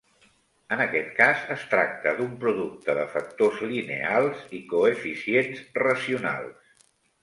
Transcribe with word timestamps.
En 0.77 0.79
aquest 0.85 1.11
cas, 1.19 1.43
es 1.57 1.65
tracta 1.73 2.15
d'un 2.21 2.33
producte 2.45 2.97
de 3.03 3.05
factors 3.13 3.63
lineals 3.75 4.43
i 4.63 4.67
coeficients 4.75 5.67
racionals. 5.87 6.79